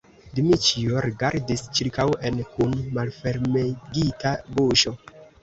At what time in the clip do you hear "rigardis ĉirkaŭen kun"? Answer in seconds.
1.05-2.75